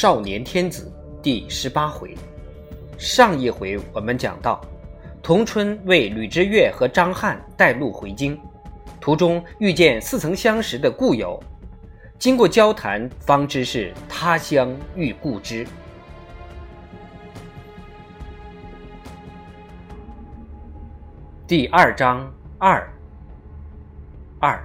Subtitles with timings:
[0.00, 2.16] 少年天子第十八回，
[2.96, 4.64] 上一回我们讲到，
[5.20, 8.40] 童春为吕知越和张翰带路回京，
[9.00, 11.42] 途中遇见似曾相识的故友，
[12.16, 15.66] 经过交谈，方知是他乡遇故知。
[21.44, 22.88] 第二章二
[24.38, 24.64] 二，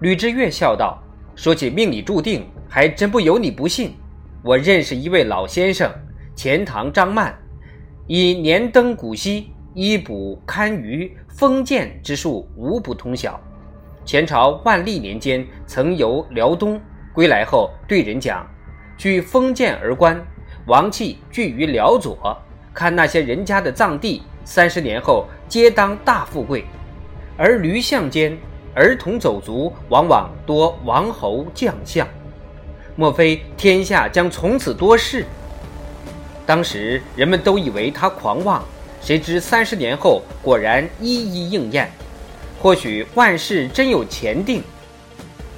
[0.00, 0.98] 吕知越笑道。
[1.36, 3.94] 说起命里注定，还真不由你不信。
[4.42, 5.90] 我认识一位老先生，
[6.34, 7.34] 钱塘张曼，
[8.06, 13.40] 以年登古稀、医卜堪舆、封建之术无不通晓。
[14.04, 16.80] 前朝万历年间曾游辽东，
[17.12, 18.46] 归来后对人讲
[18.96, 20.24] ：“据封建而观，
[20.66, 22.36] 王气聚于辽左，
[22.72, 26.64] 看那些人家的葬地，三十年后皆当大富贵，
[27.36, 28.36] 而驴相间。”
[28.74, 32.06] 儿童走卒往往多王侯将相，
[32.98, 35.24] 莫非天下将从此多事？
[36.44, 38.60] 当时人们都以为他狂妄，
[39.00, 41.88] 谁知三十年后果然一一应验。
[42.60, 44.64] 或许万事真有前定。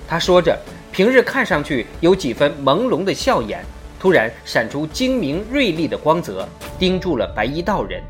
[0.06, 0.54] 他说着，
[0.92, 3.64] 平日看上去有几分朦胧的笑眼，
[3.98, 6.46] 突然闪出精明锐利的光泽，
[6.78, 8.02] 盯住了白衣道人。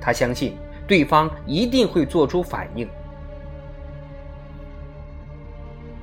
[0.00, 0.56] 他相信
[0.88, 2.88] 对方一定会做出反应。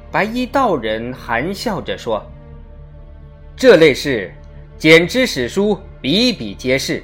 [0.10, 2.26] 白衣道人含笑着说
[3.64, 4.30] ：“这类事，
[4.78, 7.02] 简之史书比比皆是。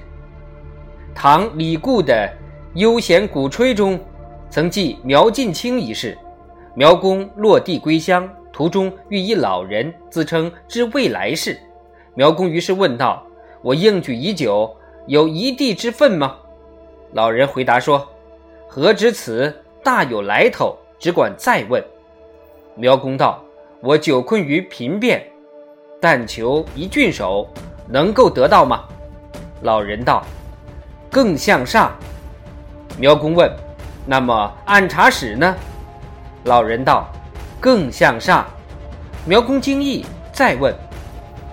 [1.16, 2.30] 唐李固的
[2.78, 3.98] 《悠闲鼓吹》中，
[4.50, 6.18] 曾记苗晋卿一事。
[6.76, 11.58] 苗公落地归乡，途中遇一老人，自称知未来事。
[12.14, 13.26] 苗公于是问道
[13.64, 14.76] ：‘我应举已久，
[15.08, 16.36] 有一地之分吗？’
[17.16, 18.06] 老人回答说
[18.68, 21.82] ：‘何止此，大有来头，只管再问。’”
[22.76, 23.42] 苗公道
[23.80, 25.26] ：“我久困于贫变，
[26.02, 27.48] 但求一郡守，
[27.88, 28.84] 能够得到吗？”
[29.64, 30.24] 老人道
[31.12, 31.92] ：“更向上。”
[32.98, 33.52] 苗公问
[34.06, 35.56] ：“那么按察使呢？”
[36.46, 37.08] 老人道
[37.60, 38.46] ：“更向上。”
[39.26, 40.74] 苗公惊异，再问：“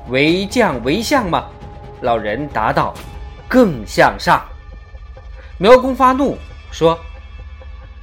[0.09, 1.45] 为将为相吗？”
[2.03, 2.95] 老人答道
[3.49, 4.41] ：“更向上。”
[5.59, 6.37] 苗公发怒
[6.71, 6.99] 说。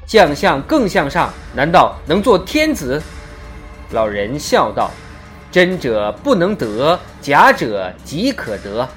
[0.05, 3.01] 将相更向上，难道能做天子？
[3.91, 4.91] 老人笑道
[5.53, 8.89] ：“真者不能得，假者即可得。”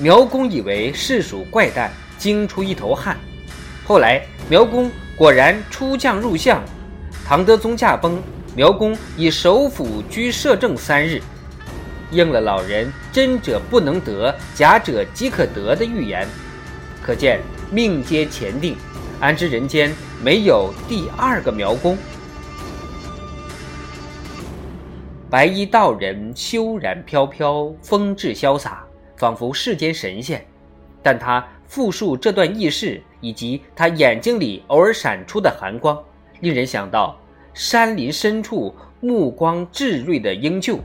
[0.00, 3.14] 苗公以为是属怪诞，惊出一头汗。
[3.86, 6.62] 后来苗公果然出将入相，
[7.26, 8.22] 唐德宗驾崩，
[8.56, 11.20] 苗公以首辅居摄政三日，
[12.10, 16.26] 应了老人“真者不能得，假者即可得”的预言。
[17.02, 17.38] 可见
[17.70, 18.78] 命皆前定。
[19.20, 21.98] 安知人间没有第二个苗公？
[25.32, 28.84] 白衣道人修然飘飘，风致潇洒，
[29.16, 30.44] 仿佛世间神仙。
[31.02, 35.98] 但他复述这段轶事，以及他眼睛里偶尔闪出的寒光，
[36.40, 37.18] 令人想到
[37.54, 40.80] 山林深处目光炙锐的鹰鹫，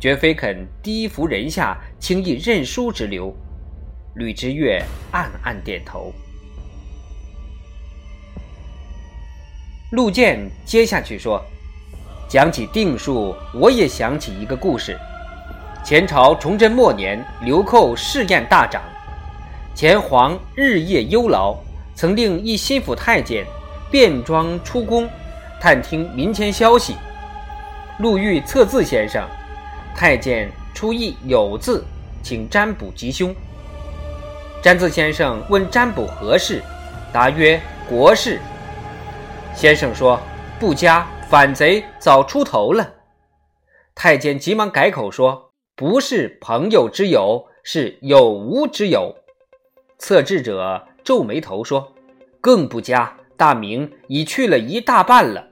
[0.00, 3.32] 绝非肯低伏人下、轻易认输之流。
[4.16, 4.82] 吕知越
[5.12, 6.12] 暗暗点头。
[9.92, 11.40] 陆建接下去说
[12.28, 14.98] ：“讲起定数，我也想起一个故事。
[15.84, 18.82] 前朝崇祯末年，流寇试验大涨，
[19.74, 21.54] 前皇日夜忧劳，
[21.94, 23.44] 曾令一心腹太监
[23.90, 25.08] 便装出宫，
[25.60, 26.96] 探听民间消息。
[27.98, 29.22] 路遇测字先生，
[29.94, 31.84] 太监出意有字，
[32.22, 33.32] 请占卜吉凶。
[34.62, 36.62] 占字先生问占卜何事，
[37.12, 38.40] 答曰：国事。”
[39.54, 40.18] 先生说
[40.58, 42.94] ：“不加，反贼早出头了。”
[43.92, 49.16] 太监急忙改口说：“不是朋友之友，是有无之友。”
[49.98, 51.92] 测字者皱眉头说
[52.40, 55.48] ：“更不加，大明已去了一大半了。”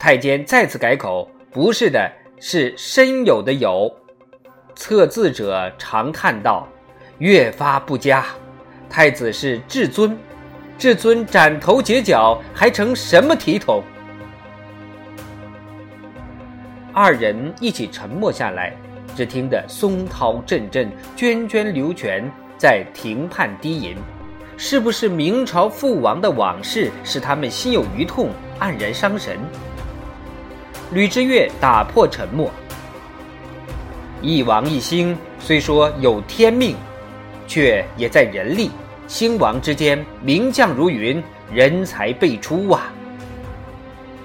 [0.00, 2.10] 太监再次改口：“不是的，
[2.40, 3.94] 是深有的有。”
[4.74, 6.66] 测字者长叹道
[7.20, 8.24] ：“越发不佳，
[8.88, 10.16] 太子是至尊。”
[10.78, 13.82] 至尊斩头截脚，还成什么体统？
[17.02, 18.76] 二人一起沉默下来，
[19.16, 23.96] 只听得松涛阵阵，涓涓流泉在亭畔低吟。
[24.58, 28.28] 是不是明朝父王的往事使他们心有余痛，
[28.60, 29.38] 黯然伤神？
[30.92, 32.50] 吕知越打破沉默
[34.20, 36.76] ：“一王一兴，虽说有天命，
[37.46, 38.70] 却也在人力。”
[39.08, 42.92] 兴亡之间，名将如云，人才辈出啊！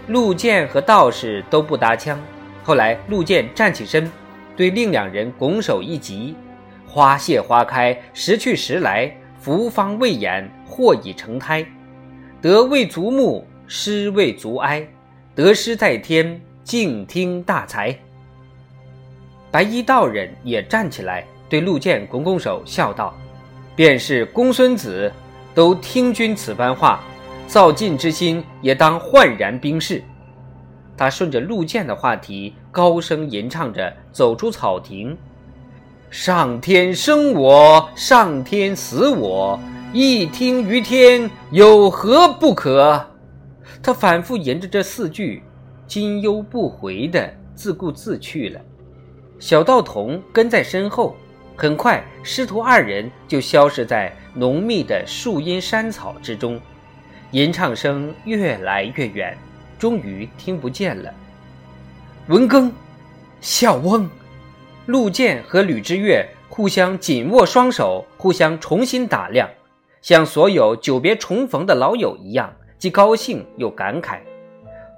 [0.07, 2.19] 陆建和道士都不搭腔，
[2.65, 4.11] 后来陆建站起身，
[4.57, 6.35] 对另两人拱手一击
[6.87, 11.63] ：“花谢花开，时去时来，福方未演，祸已成胎。
[12.41, 14.83] 得未足目，失未足哀。
[15.35, 17.95] 得失在天，静听大才。”
[19.51, 23.13] 白衣道人也站起来，对陆建拱拱手，笑道
[23.77, 25.13] ：“便是公孙子，
[25.53, 26.99] 都听君此番话，
[27.45, 30.01] 造晋之心也当焕然冰释。”
[30.97, 35.17] 他顺着陆建的话题，高声吟唱着，走出草亭
[36.09, 39.59] ：“上天生我，上天死我，
[39.91, 43.07] 一听于天，有何不可？”
[43.83, 45.43] 他反复吟着这四句，
[45.85, 48.61] 今忧不回的自顾自去了。
[49.37, 51.15] 小道童跟在身后，
[51.57, 56.59] 很快师徒二人就消失在浓密的树荫山草之中，
[57.31, 59.37] 吟唱声越来越远，
[59.85, 61.13] 终于听不见了。
[62.25, 62.71] 文庚、
[63.39, 64.09] 笑翁、
[64.87, 69.47] 陆建和吕之月互相紧握双手，互相重新打量，
[70.01, 74.17] 像所有久别重逢的老友一样，既高兴又感慨。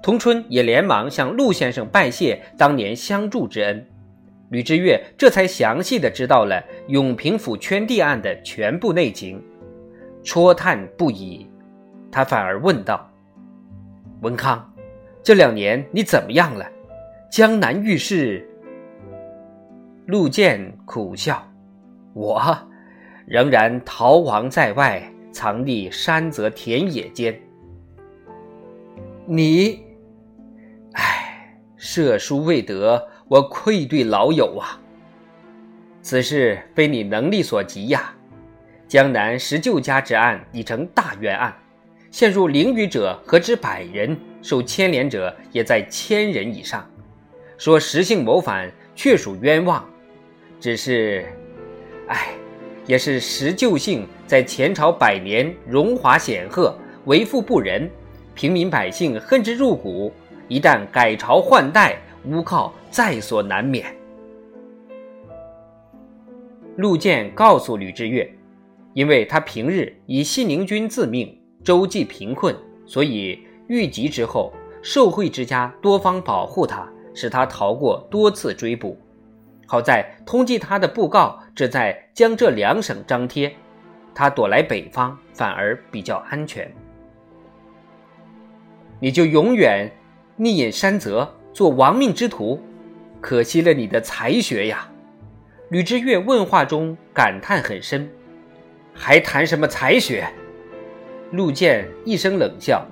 [0.02, 3.86] 童春也连忙向陆先生拜谢当年相助之恩。
[4.48, 9.44] 吕之月这才详细的知道了永平府圈地案的全部内情，
[10.24, 11.46] 戳叹不已。
[12.10, 13.06] 他反而问道
[14.22, 14.67] ：“文康，
[15.28, 16.66] 这两年你怎么样了？
[17.30, 18.48] 江南遇事？”
[20.08, 21.46] 陆建苦笑
[22.16, 22.40] ：“我
[23.26, 27.38] 仍然逃亡在外，藏匿山泽田野间。
[29.26, 29.84] 你，
[30.94, 34.80] 唉，射书未得。”我愧对老友啊！
[36.00, 38.14] 此事非你能力所及呀。
[38.86, 41.54] 江南十旧家之案已成大冤案，
[42.10, 46.88] 陷入囹圄者何止百人，受牵连者也在千人以上。
[47.56, 49.84] 说实性谋反，确属冤枉。
[50.60, 51.26] 只是，
[52.08, 52.28] 唉，
[52.86, 57.90] 也是石旧姓在前朝百年荣华显赫，为富不仁，
[58.34, 60.12] 平民百姓恨之入骨。
[60.48, 63.86] 一旦改朝换代，诬告在所难免。
[66.76, 68.32] 陆建告诉吕志月，
[68.94, 72.56] 因为他平日以信宁君自命，周济贫困，
[72.86, 78.98] 所以遇疾之后，受贿之家多方保护他，使他逃过多次追捕。
[79.66, 83.54] 好在通缉他的布告只在江浙两省张贴，
[84.14, 86.70] 他躲来北方，反而比较安全。
[89.00, 89.90] 你就永远
[90.36, 91.34] 逆隐山泽。
[91.54, 92.62] 做亡命之徒，
[93.20, 94.88] 可惜了你的才学呀！
[95.70, 98.08] 吕之月问话中感叹很深，
[98.94, 100.24] 还谈什么才学？
[101.32, 102.86] 陆建一声冷笑，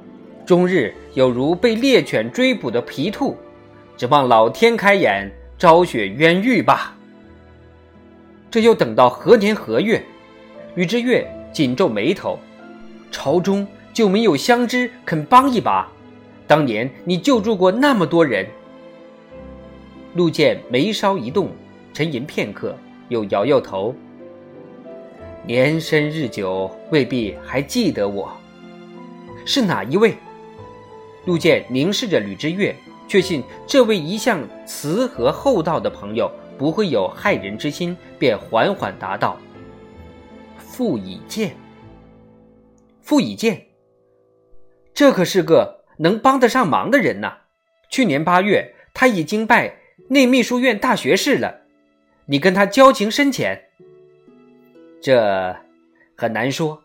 [0.47, 3.37] 终日有如被猎犬追捕的皮兔，
[3.97, 5.29] 指望老天开眼，
[5.59, 6.97] 昭雪冤狱吧。
[8.49, 10.01] 这又等到何年何月？
[10.77, 12.39] 吕之月紧皱眉头，
[13.11, 15.89] 朝中就没有相知肯帮一把？
[16.47, 18.47] 当年你救助过那么多人，
[20.15, 21.51] 陆建眉梢一动，
[21.93, 22.77] 沉吟片刻，
[23.09, 23.93] 又摇摇头。
[25.45, 28.31] 年深日久，未必还记得我，
[29.45, 30.15] 是哪一位？
[31.27, 32.75] 陆建凝视着吕之月，
[33.07, 39.39] 确信这位一向慈和厚道的朋友不会有害人之心，便缓缓答道
[40.57, 41.55] ：“傅以健。”
[43.03, 43.67] 傅以健，
[44.95, 45.77] 这可是个。
[45.99, 47.39] 能帮得上忙的人呐！
[47.89, 49.79] 去年八月，他已经拜
[50.11, 51.63] 内秘书院大学士了。
[52.27, 53.71] 你跟他交情深浅？
[55.01, 55.57] 这
[56.15, 56.83] 很难说，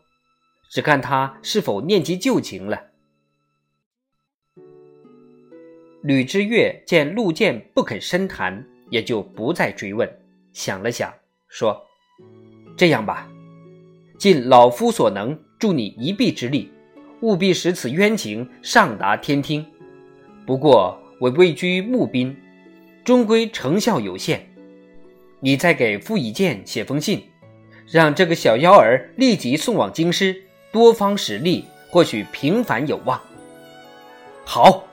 [0.69, 2.90] 只看他是否念及旧情了。
[6.03, 10.09] 吕之月见陆建不肯深谈，也就不再追问。
[10.53, 11.13] 想了想，
[11.47, 11.85] 说
[12.75, 13.29] ：“这样吧，
[14.17, 16.71] 尽老夫所能，助你一臂之力。”
[17.21, 19.63] 务必使此冤情上达天听。
[20.43, 22.35] 不过我位居募兵，
[23.03, 24.43] 终归成效有限。
[25.39, 27.23] 你再给傅以健写封信，
[27.87, 30.35] 让这个小妖儿立即送往京师，
[30.71, 33.21] 多方使力，或许平反有望。
[34.43, 34.87] 好，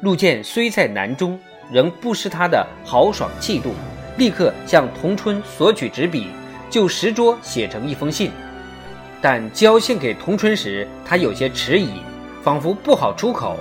[0.00, 1.38] 陆建虽在南中，
[1.70, 3.72] 仍不失他的豪爽气度，
[4.16, 6.28] 立刻向童春索取纸笔，
[6.70, 8.30] 就石桌写成一封信。
[9.20, 12.00] 但交信给童春时，他有些迟疑，
[12.42, 13.58] 仿佛不好出口。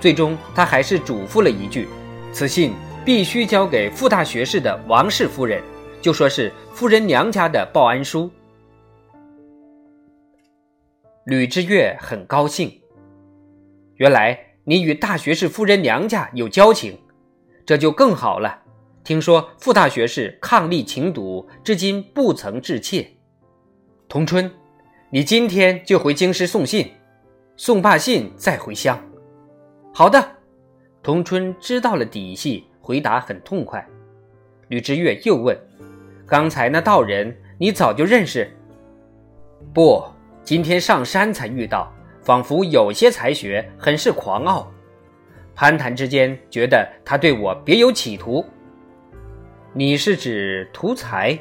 [0.00, 1.88] 最终，他还是嘱咐了一句
[2.32, 2.72] ：“此信
[3.04, 5.60] 必须交给傅大学士的王氏夫人，
[6.00, 8.30] 就说是夫人娘家的报安书。”
[11.26, 12.70] 吕之月很高兴，
[13.96, 16.98] 原来你与大学士夫人娘家有交情，
[17.64, 18.62] 这就更好了。
[19.04, 23.08] 听说傅大学士伉俪情笃，至今不曾致歉。
[24.08, 24.50] 童春，
[25.10, 26.90] 你今天就回京师送信，
[27.56, 29.00] 送罢信再回乡。
[29.94, 30.32] 好的。
[31.00, 33.86] 童春知道了底细，回答很痛快。
[34.66, 35.56] 吕知月又问
[36.26, 38.50] ：“刚才那道人，你早就认识？”
[39.72, 40.04] 不，
[40.42, 41.92] 今天上山才遇到，
[42.26, 44.68] 仿佛有些才学，很是狂傲。
[45.54, 48.44] 攀谈之间，觉得他对我别有企图。
[49.72, 51.38] 你是指图财？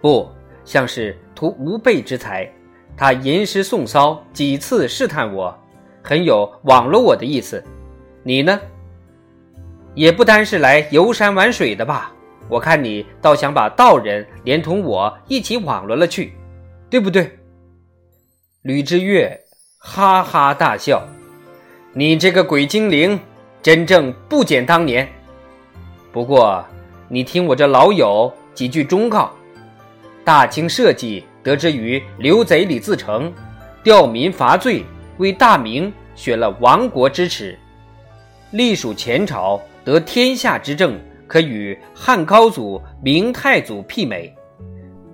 [0.00, 0.26] 不
[0.64, 2.50] 像是图无备之财。
[2.96, 5.54] 他吟诗诵骚，几次试探我，
[6.02, 7.62] 很有网罗我的意思。
[8.22, 8.58] 你呢？
[9.94, 12.10] 也不单是来游山玩水的吧？
[12.48, 16.32] 我看你倒想把道人连同我一起网罗了去，
[16.88, 17.38] 对不对？
[18.62, 19.38] 吕之月
[19.84, 21.02] 哈哈大笑
[21.92, 23.18] ：“你这个鬼精灵，
[23.60, 25.06] 真正不减当年。
[26.12, 26.64] 不过，
[27.08, 29.32] 你听我这老友几句忠告：
[30.24, 33.32] 大清社稷得之于刘贼李自成，
[33.82, 34.84] 吊民伐罪，
[35.18, 37.58] 为大明雪了亡国之耻，
[38.52, 40.96] 隶属前朝。”得天下之政，
[41.26, 44.32] 可与汉高祖、明太祖媲美，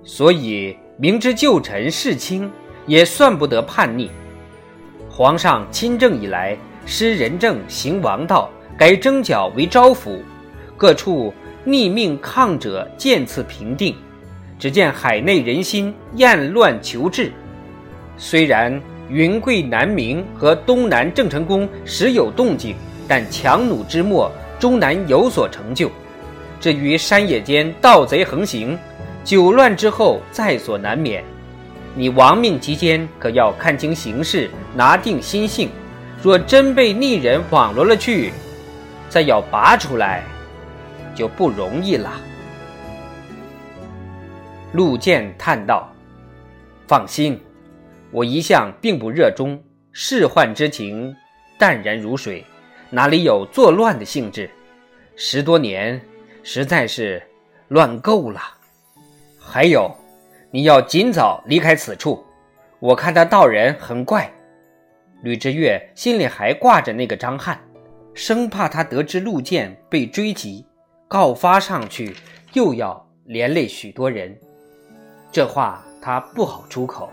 [0.03, 2.47] 所以明知旧臣世卿，
[2.85, 4.11] 也算不得叛逆。
[5.19, 10.21] 皇上亲政以来，施仁政，行王道，改征剿为招抚，
[10.77, 11.33] 各处
[11.65, 13.93] 逆命抗者渐次平定。
[14.57, 17.33] 只见海内人心厌乱求治，
[18.15, 22.73] 虽然云贵南明和东南郑成功时有动静，
[23.05, 24.31] 但强弩之末。
[24.57, 25.91] 终难有所成就。
[26.61, 28.77] 至于山野间盗贼横行，
[29.25, 31.21] 久乱之后在所难免。
[31.99, 35.69] 你亡命期间，可要看清形势，拿定心性。
[36.23, 38.31] 若真被逆人网罗了去，
[39.09, 40.23] 再要拔出来，
[41.13, 42.09] 就不容易了。
[44.71, 45.93] 陆建叹道
[46.87, 47.37] ：“放心，
[48.11, 51.13] 我一向并不热衷仕宦之情，
[51.57, 52.45] 淡然如水。”
[52.89, 54.49] 哪里有作乱的性质？
[55.17, 56.01] 十多年，
[56.43, 57.21] 实在是
[57.67, 58.39] 乱够了。
[59.37, 59.93] 还有，
[60.51, 62.23] 你要尽早离开此处。
[62.79, 64.31] 我看他道人很怪。
[65.21, 67.59] 吕之月心里还挂着那个张翰，
[68.13, 70.65] 生怕他得知陆建被追击，
[71.07, 72.15] 告发上去，
[72.53, 74.35] 又要连累许多人。
[75.31, 77.09] 这话他不好出口。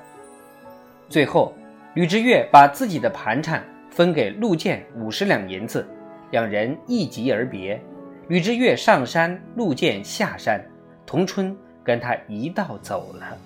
[1.08, 1.52] 最后，
[1.94, 3.64] 吕之月把自己的盘缠。
[3.88, 5.88] 分给陆建五十两银子，
[6.30, 7.80] 两人一急而别。
[8.28, 10.62] 吕之月上山，陆建下山，
[11.06, 13.38] 同春跟他一道走了。